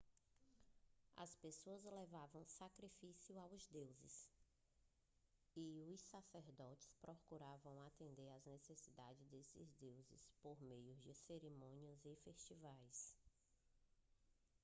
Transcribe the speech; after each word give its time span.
as 1.15 1.35
pessoas 1.35 1.83
levavam 1.83 2.43
sacrifícios 2.43 3.37
aos 3.37 3.67
deuses 3.67 4.27
e 5.55 5.83
os 5.93 6.01
sacerdotes 6.01 6.91
procuravam 6.99 7.79
atender 7.83 8.27
às 8.31 8.43
necessidades 8.45 9.27
desses 9.29 9.71
deuses 9.73 10.27
por 10.41 10.59
meio 10.59 10.95
de 10.95 11.13
cerimônias 11.13 12.03
e 12.03 12.15
festivais 12.15 13.13